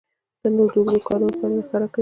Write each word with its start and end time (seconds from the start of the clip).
تنور 0.41 0.69
د 0.73 0.75
اوږدو 0.77 1.05
کارونو 1.07 1.37
پایله 1.39 1.61
ښکاره 1.65 1.85
کوي 1.87 1.89